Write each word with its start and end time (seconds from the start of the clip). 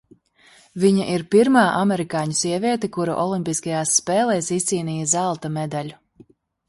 Viņa 0.83 1.03
ir 1.15 1.23
pirmā 1.35 1.65
amerikāņu 1.81 2.37
sieviete, 2.39 2.91
kura 2.97 3.17
olimpiskajās 3.25 3.93
spēlēs 4.01 4.51
izcīnīja 4.57 5.11
zelta 5.13 5.57
medaļu. 5.59 5.99